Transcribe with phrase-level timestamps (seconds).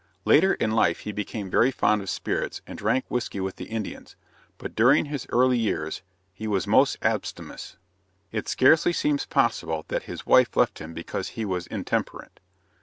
[0.25, 4.15] Later in life he became very fond of spirits and drank whisky with the Indians,
[4.57, 6.01] but during his earlier years
[6.33, 7.77] he was most abstemious.
[8.31, 12.39] It scarcely seems possible that his wife left him because he was intemperate.